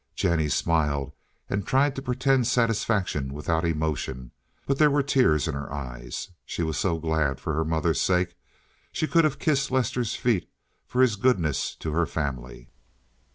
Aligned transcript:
Jennie 0.15 0.49
smiled 0.49 1.11
and 1.47 1.63
tried 1.63 1.95
to 1.95 2.01
pretend 2.01 2.47
satisfaction 2.47 3.35
without 3.35 3.63
emotion, 3.63 4.31
but 4.65 4.79
there 4.79 4.89
were 4.89 5.03
tears 5.03 5.47
in 5.47 5.53
her 5.53 5.71
eyes. 5.71 6.31
She 6.43 6.63
was 6.63 6.75
so 6.79 6.97
glad 6.97 7.39
for 7.39 7.53
her 7.53 7.63
mother's 7.63 8.01
sake. 8.01 8.35
She 8.91 9.05
could 9.05 9.25
have 9.25 9.37
kissed 9.37 9.69
Lester's 9.69 10.15
feet 10.15 10.49
for 10.87 11.03
his 11.03 11.17
goodness 11.17 11.75
to 11.75 11.91
her 11.91 12.07
family. 12.07 12.71